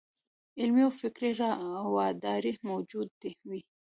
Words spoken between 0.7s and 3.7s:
او فکري راوداري موجوده وي.